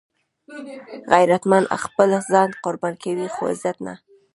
غیرتمند 1.11 1.65
خپل 1.83 2.09
ځان 2.31 2.49
قرباني 2.63 2.97
کوي 3.03 3.27
خو 3.33 3.41
عزت 3.51 3.77
نه 3.85 3.93